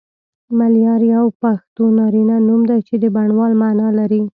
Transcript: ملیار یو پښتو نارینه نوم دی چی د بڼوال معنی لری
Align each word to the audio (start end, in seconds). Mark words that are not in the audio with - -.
ملیار 0.59 1.01
یو 1.13 1.25
پښتو 1.41 1.83
نارینه 1.97 2.35
نوم 2.47 2.61
دی 2.69 2.79
چی 2.87 2.95
د 3.03 3.05
بڼوال 3.15 3.51
معنی 3.61 3.89
لری 3.99 4.21